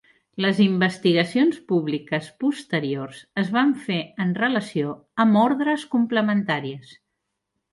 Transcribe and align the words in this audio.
Les 0.43 0.59
investigacions 0.63 1.59
públiques 1.71 2.31
posteriors 2.45 3.21
es 3.43 3.53
van 3.59 3.75
fer 3.83 3.99
en 4.25 4.33
relació 4.45 4.97
amb 5.25 5.41
ordres 5.45 5.89
complementàries. 5.93 6.99